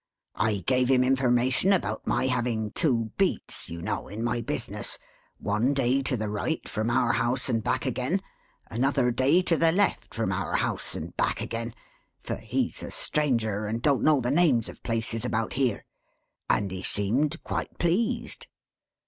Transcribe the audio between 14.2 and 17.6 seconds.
names of places about here); and he seemed